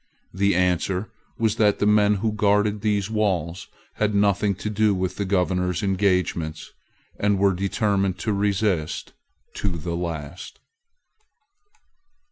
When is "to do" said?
4.55-4.95